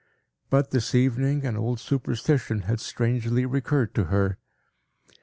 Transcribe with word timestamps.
But, 0.49 0.71
this 0.71 0.95
evening, 0.95 1.45
an 1.45 1.55
old 1.55 1.79
superstition 1.79 2.61
had 2.61 2.79
strangely 2.79 3.45
recurred 3.45 3.93
to 3.93 4.05
her. 4.05 4.39